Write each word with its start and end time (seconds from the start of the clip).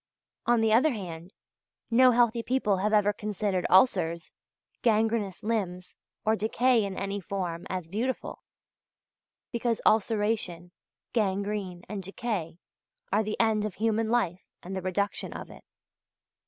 On 0.47 0.61
the 0.61 0.73
other 0.73 0.89
hand, 0.89 1.31
no 1.91 2.09
healthy 2.09 2.41
people 2.41 2.77
have 2.77 2.91
ever 2.91 3.13
considered 3.13 3.67
ulcers, 3.69 4.31
gangrenous 4.81 5.43
limbs, 5.43 5.95
or 6.25 6.35
decay 6.35 6.83
in 6.83 6.97
any 6.97 7.19
form, 7.21 7.67
as 7.69 7.87
beautiful; 7.87 8.41
because 9.51 9.79
ulceration, 9.85 10.71
gangrene, 11.13 11.83
and 11.87 12.01
decay, 12.01 12.57
are 13.13 13.21
the 13.21 13.39
end 13.39 13.63
of 13.63 13.75
human 13.75 14.09
life 14.09 14.41
and 14.63 14.75
the 14.75 14.81
reduction 14.81 15.33
of 15.33 15.51
it. 15.51 15.63